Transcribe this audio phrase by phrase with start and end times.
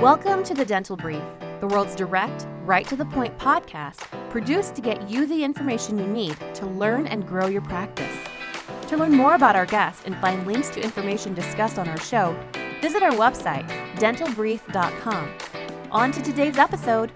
[0.00, 1.22] Welcome to the Dental Brief,
[1.60, 6.06] the world's direct, right to the point podcast produced to get you the information you
[6.06, 8.16] need to learn and grow your practice.
[8.88, 12.34] To learn more about our guests and find links to information discussed on our show,
[12.80, 15.34] visit our website, dentalbrief.com.
[15.90, 17.12] On to today's episode.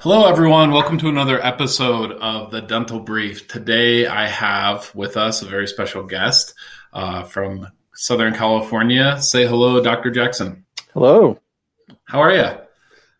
[0.00, 0.72] Hello, everyone.
[0.72, 3.48] Welcome to another episode of the Dental Brief.
[3.48, 6.52] Today, I have with us a very special guest
[6.92, 9.18] uh, from Southern California.
[9.22, 10.10] Say hello, Dr.
[10.10, 10.66] Jackson.
[10.92, 11.38] Hello.
[12.06, 12.46] How are you?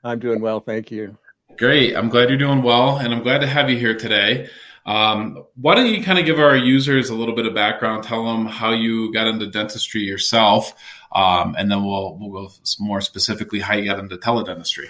[0.05, 1.19] I'm doing well, thank you.
[1.59, 1.97] Great.
[1.97, 4.49] I'm glad you're doing well, and I'm glad to have you here today.
[4.85, 8.05] Um, why don't you kind of give our users a little bit of background?
[8.05, 10.73] Tell them how you got into dentistry yourself,
[11.13, 14.87] um, and then we'll we'll go more specifically how you got into teledentistry.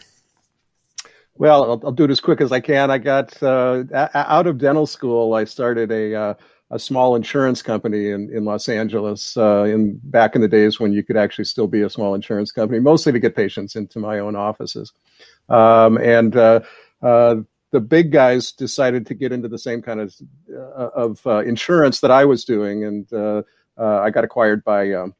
[1.38, 2.90] Well, I'll, I'll do it as quick as I can.
[2.90, 5.32] I got uh, out of dental school.
[5.32, 6.34] I started a uh,
[6.70, 10.92] a small insurance company in, in Los Angeles uh, in back in the days when
[10.92, 14.18] you could actually still be a small insurance company, mostly to get patients into my
[14.18, 14.92] own offices.
[15.48, 16.60] Um, and uh,
[17.02, 17.36] uh,
[17.70, 20.14] the big guys decided to get into the same kind of
[20.52, 23.42] uh, of uh, insurance that I was doing, and uh,
[23.78, 25.14] I got acquired by um,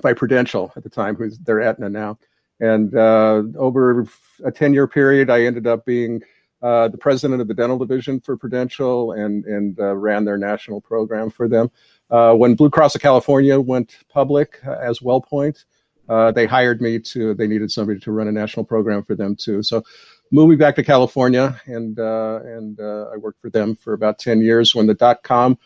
[0.00, 2.18] by Prudential at the time, who's they're Aetna now.
[2.58, 4.06] And over
[4.44, 6.22] a ten year period, I ended up being
[6.62, 10.80] uh, the president of the dental division for Prudential and and uh, ran their national
[10.80, 11.70] program for them.
[12.10, 15.64] Uh, when Blue Cross of California went public uh, as WellPoint,
[16.08, 17.34] uh, they hired me to.
[17.34, 19.62] They needed somebody to run a national program for them too.
[19.62, 19.82] So,
[20.30, 24.74] moving back to California, and and I worked for them for about ten years.
[24.74, 25.58] When the dot com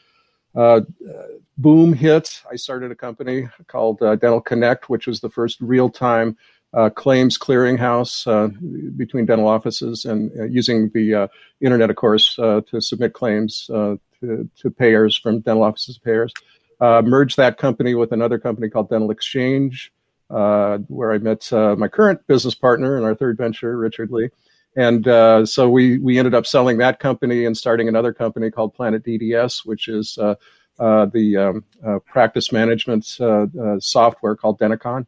[1.56, 6.36] boom hit, I started a company called Dental Connect, which was the first real time
[6.75, 8.48] uh, claims clearinghouse uh,
[8.97, 11.27] between dental offices and uh, using the uh,
[11.61, 16.00] internet, of course, uh, to submit claims uh, to, to, payers from dental offices to
[16.00, 16.33] payers.
[16.80, 19.91] merged that company with another company called DentalXChange,
[20.28, 24.30] where I met my current business partner in our third venture, Richard Lee.
[24.77, 25.05] And
[25.48, 29.64] so we, we ended up selling that company and starting another company called Planet DDS,
[29.64, 30.18] which is
[30.79, 33.05] the um, practice management
[33.80, 35.06] software called Denticon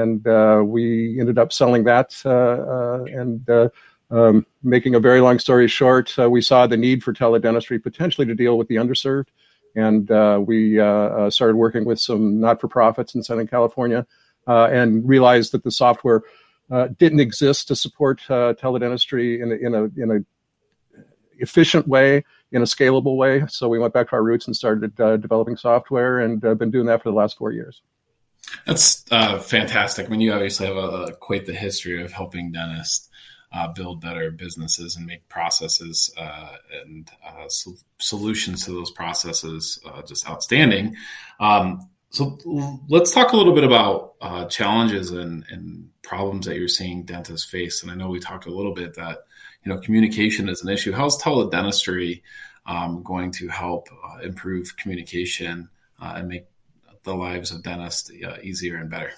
[0.00, 3.70] and uh, we ended up selling that uh, uh, and
[4.10, 8.34] um, making a very long story short, we saw the need for teledentistry potentially to
[8.34, 9.28] deal with the underserved,
[9.74, 10.08] and
[10.46, 10.76] we
[11.30, 14.06] started working with some not-for-profits in Southern California,
[14.46, 16.22] and realized that the software
[16.98, 20.18] didn't exist to support teledentistry in a, in a in a
[21.38, 23.44] efficient way, in a scalable way.
[23.48, 26.70] So we went back to our roots and started uh, developing software, and uh, been
[26.70, 27.82] doing that for the last four years.
[28.66, 30.06] That's uh, fantastic.
[30.06, 33.08] I mean, you obviously have a, quite the history of helping dentists
[33.52, 39.78] uh, build better businesses and make processes uh, and uh, so- solutions to those processes
[39.86, 40.96] uh, just outstanding.
[41.38, 42.38] Um, so
[42.88, 47.48] let's talk a little bit about uh, challenges and, and, problems that you're seeing dentists
[47.48, 47.82] face.
[47.82, 49.24] And I know we talked a little bit that
[49.64, 50.92] you know communication is an issue.
[50.92, 52.20] How's teledentistry
[52.66, 53.88] um, going to help
[54.22, 55.70] improve communication
[56.00, 56.44] and make
[57.04, 59.12] the lives of dentists uh, easier and better.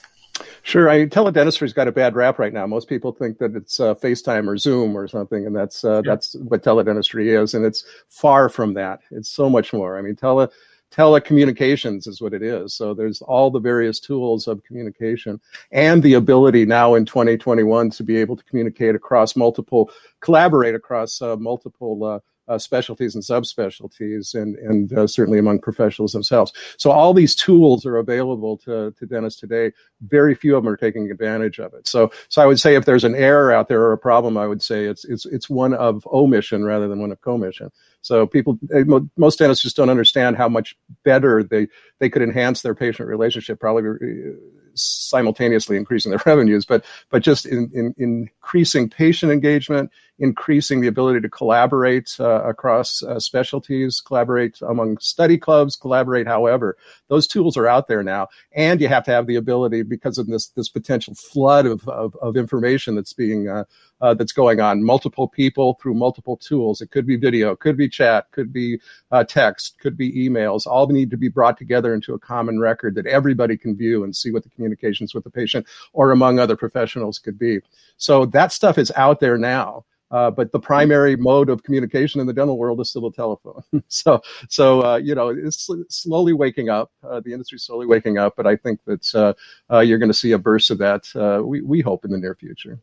[0.62, 0.88] Sure.
[0.88, 2.66] I teledentistry's got a bad rap right now.
[2.66, 6.12] Most people think that it's uh, FaceTime or Zoom or something, and that's uh, yeah.
[6.12, 9.00] that's what teledentistry is, and it's far from that.
[9.10, 9.96] It's so much more.
[9.96, 10.48] I mean, tele
[10.94, 12.74] telecommunications is what it is.
[12.74, 15.40] So there's all the various tools of communication
[15.72, 19.90] and the ability now in 2021 to be able to communicate across multiple,
[20.20, 22.04] collaborate across uh, multiple
[22.48, 26.52] uh, specialties and subspecialties, and and uh, certainly among professionals themselves.
[26.76, 29.72] So all these tools are available to, to dentists today.
[30.02, 31.88] Very few of them are taking advantage of it.
[31.88, 34.46] So so I would say if there's an error out there or a problem, I
[34.46, 37.70] would say it's it's it's one of omission rather than one of commission.
[38.04, 38.84] So people, eh,
[39.16, 41.68] most dentists just don't understand how much better they
[42.00, 44.32] they could enhance their patient relationship, probably eh,
[44.74, 51.20] simultaneously increasing their revenues, but but just in, in increasing patient engagement, increasing the ability
[51.20, 56.76] to collaborate uh, across uh, specialties, collaborate among study clubs, collaborate however.
[57.08, 58.28] Those tools are out there now.
[58.52, 62.16] And you have to have the ability because of this, this potential flood of, of,
[62.22, 63.64] of information that's being, uh,
[64.00, 66.80] uh, that's going on, multiple people through multiple tools.
[66.80, 70.66] It could be video, could be chat, could be uh, text, could be emails.
[70.66, 74.14] All need to be brought together into a common record that everybody can view and
[74.14, 77.60] see what the communications with the patient or among other professionals could be.
[77.96, 79.84] So that stuff is out there now.
[80.10, 83.62] Uh, but the primary mode of communication in the dental world is still the telephone.
[83.88, 86.92] so, so uh, you know, it's slowly waking up.
[87.02, 89.32] Uh, the industry's slowly waking up, but I think that uh,
[89.72, 91.08] uh, you're going to see a burst of that.
[91.16, 92.78] Uh, we we hope in the near future.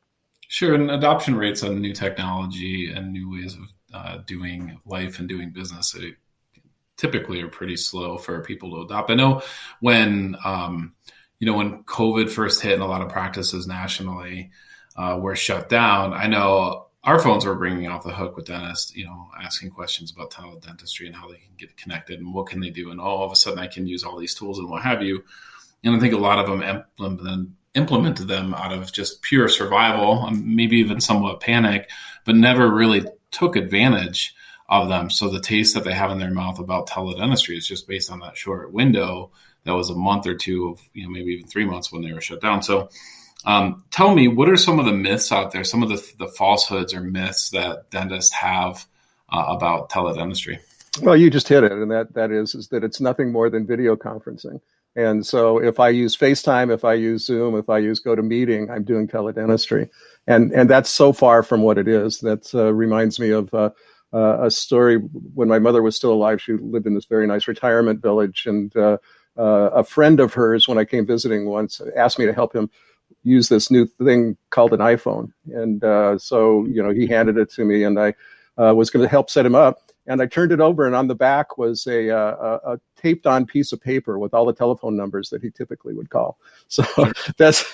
[0.48, 3.56] Sure, and adoption rates on new technology and new ways
[3.94, 5.96] of doing life and doing business
[6.98, 9.10] typically are pretty slow for people to adopt.
[9.10, 9.42] I know
[9.80, 10.94] when um,
[11.40, 14.52] you know, when COVID first hit and a lot of practices nationally
[14.98, 19.06] were shut down, I know our phones were bringing off the hook with dentists, you
[19.06, 22.70] know, asking questions about teledentistry and how they can get connected and what can they
[22.70, 22.92] do.
[22.92, 25.24] And all of a sudden I can use all these tools and what have you.
[25.84, 30.30] And I think a lot of them implement, implemented them out of just pure survival,
[30.30, 31.90] maybe even somewhat panic,
[32.24, 34.36] but never really took advantage
[34.70, 35.10] of them.
[35.10, 38.20] So the taste that they have in their mouth about teledentistry is just based on
[38.20, 39.32] that short window
[39.64, 42.14] that was a month or two of, you know, maybe even three months when they
[42.14, 42.62] were shut down.
[42.62, 42.90] So
[43.46, 46.28] um, tell me, what are some of the myths out there, some of the, the
[46.28, 48.86] falsehoods or myths that dentists have
[49.30, 50.60] uh, about teledentistry?
[51.02, 53.66] Well, you just hit it, and that that is is that it's nothing more than
[53.66, 54.60] video conferencing.
[54.96, 58.84] And so, if I use FaceTime, if I use Zoom, if I use GoToMeeting, I'm
[58.84, 59.90] doing teledentistry,
[60.28, 62.20] and and that's so far from what it is.
[62.20, 63.70] That uh, reminds me of uh,
[64.12, 66.42] uh, a story when my mother was still alive.
[66.42, 68.98] She lived in this very nice retirement village, and uh,
[69.38, 72.70] uh, a friend of hers, when I came visiting once, asked me to help him
[73.24, 75.32] use this new thing called an iPhone.
[75.54, 78.14] And uh, so, you know, he handed it to me, and I
[78.58, 79.91] uh, was going to help set him up.
[80.08, 83.26] And I turned it over, and on the back was a, uh, a, a taped
[83.26, 86.38] on piece of paper with all the telephone numbers that he typically would call.
[86.72, 86.86] So
[87.38, 87.66] that's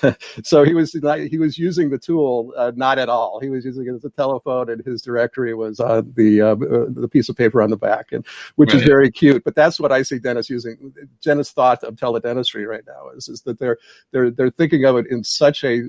[0.42, 3.38] so he was he was using the tool uh, not at all.
[3.38, 7.08] He was using it as a telephone, and his directory was on the uh, the
[7.08, 8.26] piece of paper on the back, and
[8.56, 8.82] which right.
[8.82, 9.44] is very cute.
[9.44, 10.92] But that's what I see dentists using.
[11.22, 13.78] Dentists' thought of teledentistry right now is is that they're
[14.10, 15.84] they're they're thinking of it in such a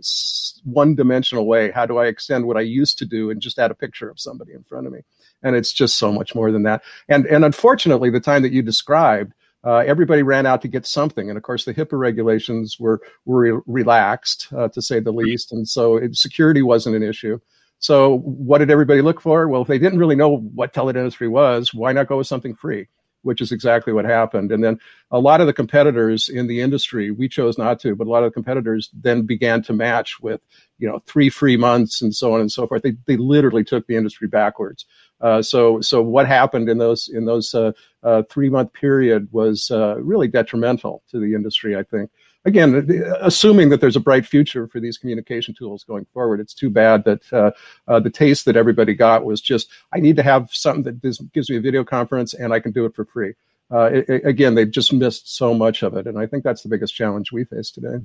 [0.64, 1.72] one dimensional way.
[1.72, 4.20] How do I extend what I used to do and just add a picture of
[4.20, 5.00] somebody in front of me?
[5.42, 6.84] And it's just so much more than that.
[7.08, 9.34] And and unfortunately, the time that you described
[9.64, 11.30] uh, everybody ran out to get something.
[11.30, 15.52] And of course, the HIPAA regulations were, were re- relaxed, uh, to say the least.
[15.52, 17.40] And so it, security wasn't an issue.
[17.80, 19.48] So what did everybody look for?
[19.48, 22.88] Well, if they didn't really know what teledentistry was, why not go with something free?
[23.22, 24.52] Which is exactly what happened.
[24.52, 24.80] And then
[25.12, 28.24] a lot of the competitors in the industry, we chose not to, but a lot
[28.24, 30.40] of the competitors then began to match with,
[30.78, 32.82] you know, three free months and so on and so forth.
[32.82, 34.86] They, they literally took the industry backwards.
[35.20, 37.74] Uh, so, so what happened in those in those uh,
[38.04, 41.76] uh, three month period was uh, really detrimental to the industry.
[41.76, 42.10] I think.
[42.46, 46.70] Again, assuming that there's a bright future for these communication tools going forward, it's too
[46.70, 47.52] bad that uh,
[47.88, 51.50] uh, the taste that everybody got was just I need to have something that gives
[51.50, 53.34] me a video conference and I can do it for free.
[53.72, 56.96] It, again, they've just missed so much of it, and I think that's the biggest
[56.96, 58.04] challenge we face today.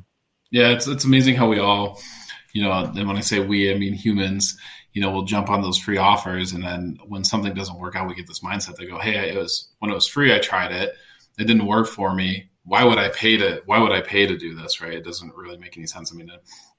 [0.50, 2.00] Yeah, it's it's amazing how we all,
[2.52, 4.58] you know, and when I say we, I mean humans
[4.94, 6.52] you know, we'll jump on those free offers.
[6.52, 9.36] And then when something doesn't work out, we get this mindset They go, Hey, it
[9.36, 10.94] was when it was free, I tried it.
[11.36, 12.48] It didn't work for me.
[12.64, 14.80] Why would I pay to, why would I pay to do this?
[14.80, 14.94] Right.
[14.94, 16.12] It doesn't really make any sense.
[16.12, 16.30] I mean,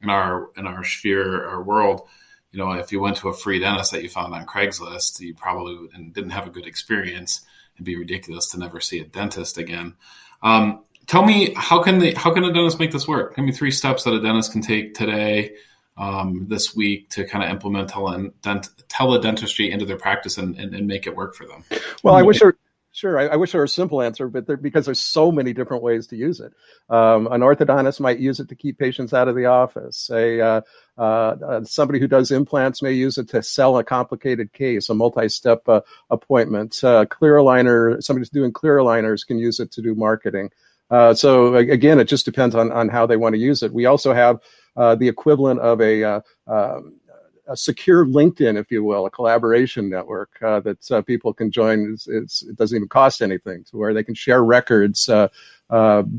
[0.02, 2.08] in our, in our sphere, our world,
[2.52, 5.36] you know, if you went to a free dentist that you found on Craigslist, you
[5.36, 7.42] probably and didn't have a good experience.
[7.76, 9.94] It'd be ridiculous to never see a dentist again.
[10.42, 13.36] Um, tell me how can they, how can a dentist make this work?
[13.36, 15.56] Give me three steps that a dentist can take today
[15.98, 20.74] um, this week to kind of implement tele- dent- teledentistry into their practice and, and,
[20.74, 21.64] and, make it work for them?
[22.04, 22.56] Well, I wish there,
[22.96, 25.54] sure, I, I wish there were a simple answer, but there, because there's so many
[25.54, 26.54] different ways to use it.
[26.90, 30.10] Um, an orthodontist might use it to keep patients out of the office.
[30.10, 30.62] A uh,
[30.98, 35.68] uh, somebody who does implants may use it to sell a complicated case, a multi-step
[35.68, 36.84] uh, appointment.
[36.84, 40.50] Uh, clear aligner, somebody who's doing clear aligners can use it to do marketing.
[40.90, 43.74] Uh, so again, it just depends on on how they want to use it.
[43.74, 44.40] We also have
[44.76, 47.00] uh, the equivalent of a, uh, um,
[47.48, 51.94] a secure LinkedIn, if you will, a collaboration network uh, that uh, people can join.
[51.94, 55.28] It's, it's, it doesn't even cost anything to where they can share records uh,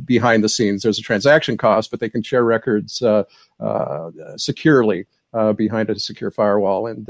[0.04, 0.82] behind the scenes.
[0.82, 3.02] There's a transaction cost, but they can share records
[4.36, 5.06] securely
[5.56, 6.86] behind a secure firewall.
[6.86, 7.08] And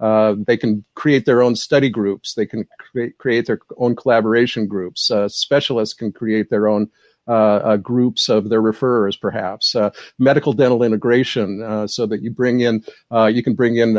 [0.00, 2.34] uh, they can create their own study groups.
[2.34, 5.10] They can create, create their own collaboration groups.
[5.10, 6.88] Uh, specialists can create their own uh, uh,
[7.28, 12.30] Uh, uh, groups of their referrers, perhaps uh, medical dental integration, uh, so that you
[12.30, 12.82] bring in
[13.12, 13.96] uh, you can bring in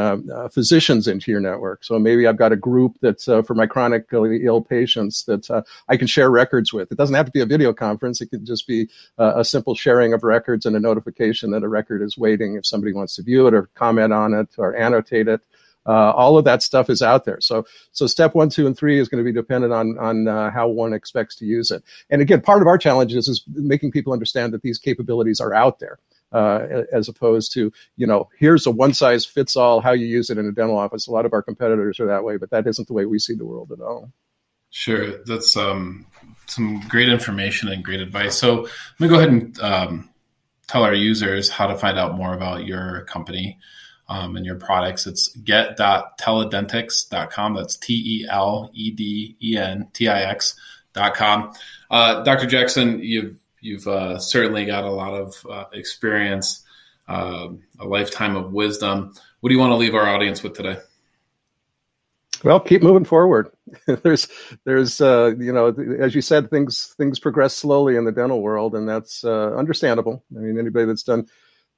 [0.51, 1.83] physicians into your network.
[1.83, 6.07] So maybe I've got a group that's for my chronically ill patients that I can
[6.07, 6.91] share records with.
[6.91, 8.19] It doesn't have to be a video conference.
[8.19, 12.01] It could just be a simple sharing of records and a notification that a record
[12.01, 15.41] is waiting if somebody wants to view it or comment on it or annotate it.
[15.86, 17.39] Uh, all of that stuff is out there.
[17.41, 20.51] So, so step one, two, and three is going to be dependent on on uh,
[20.51, 21.83] how one expects to use it.
[22.09, 25.53] And again, part of our challenge is, is making people understand that these capabilities are
[25.53, 26.00] out there.
[26.31, 30.29] Uh, as opposed to you know here's a one size fits all how you use
[30.29, 32.67] it in a dental office a lot of our competitors are that way but that
[32.67, 34.12] isn't the way we see the world at all
[34.69, 36.05] sure that's um,
[36.45, 40.09] some great information and great advice so let me go ahead and um,
[40.67, 43.57] tell our users how to find out more about your company
[44.09, 45.07] um, and your products.
[45.07, 47.53] It's get.teledentix.com.
[47.53, 51.53] That's T E L E D E N T I X.com.
[51.89, 52.45] Uh, Dr.
[52.45, 56.63] Jackson, you've You've uh, certainly got a lot of uh, experience,
[57.07, 57.49] uh,
[57.79, 59.13] a lifetime of wisdom.
[59.41, 60.77] What do you want to leave our audience with today?
[62.43, 63.51] Well, keep moving forward.
[63.85, 64.29] there's,
[64.63, 68.75] there's, uh, you know, as you said, things things progress slowly in the dental world,
[68.75, 70.23] and that's uh, understandable.
[70.35, 71.27] I mean, anybody that's done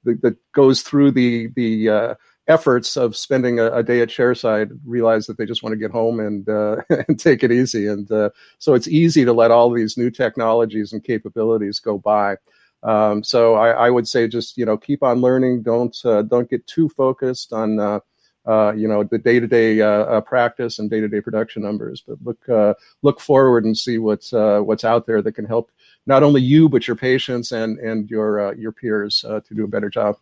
[0.04, 2.16] that, goes through the the uh,
[2.48, 5.92] efforts of spending a, a, day at chairside realize that they just want to get
[5.92, 6.78] home and uh,
[7.08, 7.88] and take it easy.
[7.88, 12.38] And uh, so it's easy to let all these new technologies and capabilities go by.
[12.84, 15.62] Um, so I, I, would say just you know keep on learning.
[15.62, 18.02] Don't uh, don't get too focused on
[18.48, 22.18] uh, you know the day to day practice and day to day production numbers, but
[22.24, 25.72] look uh, look forward and see what's uh, what's out there that can help
[26.06, 29.68] not only you but your patients and and your uh, your peers to do a
[29.68, 30.18] better job.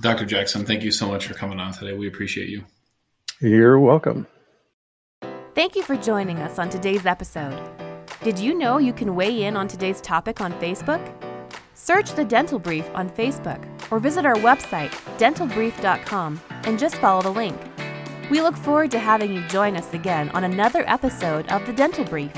[0.00, 0.24] Dr.
[0.24, 1.92] Jackson, thank you so much for coming on today.
[1.92, 2.64] We appreciate you.
[3.40, 4.26] You're welcome.
[5.54, 7.70] Thank you for joining us on today's episode.
[8.24, 11.14] Did you know you can weigh in on today's topic on Facebook?
[11.74, 17.30] Search the Dental Brief on Facebook or visit our website, dentalbrief.com, and just follow the
[17.30, 17.56] link.
[18.28, 22.04] We look forward to having you join us again on another episode of the Dental
[22.04, 22.32] Brief.